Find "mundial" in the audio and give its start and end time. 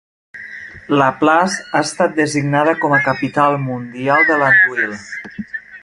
3.67-4.29